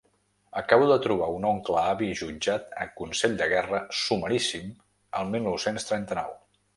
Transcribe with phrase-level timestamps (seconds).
[0.59, 4.73] Acabo de trobar un oncle avi jutjat a consell de guerra sumaríssim
[5.21, 6.35] el mil nou-cents trenta-nou.